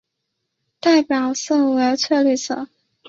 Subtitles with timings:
[0.79, 2.67] 代表色为翠绿色。